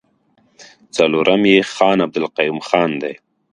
څلورم 0.95 1.41
يې 1.51 1.57
خان 1.73 1.97
عبدالقيوم 2.05 2.59
خان 2.67 2.91
دی. 3.01 3.13